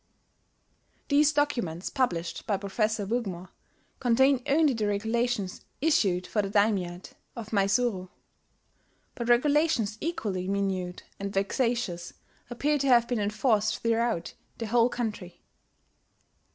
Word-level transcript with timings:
These 1.09 1.31
documents 1.31 1.91
published 1.91 2.47
by 2.47 2.57
Professor 2.57 3.05
Wigmore 3.05 3.49
contain 3.99 4.41
only 4.47 4.73
the 4.73 4.87
regulations 4.87 5.61
issued 5.79 6.25
for 6.25 6.41
the 6.41 6.49
daimiate 6.49 7.13
of 7.35 7.49
Maizuru; 7.51 8.09
but 9.13 9.29
regulations 9.29 9.99
equally 10.01 10.47
minute 10.47 11.03
and 11.19 11.31
vexatious 11.31 12.13
appear 12.49 12.79
to 12.79 12.87
have 12.87 13.07
been 13.07 13.19
enforced 13.19 13.83
throughout 13.83 14.33
the 14.57 14.65
whole 14.65 14.89
country. 14.89 15.43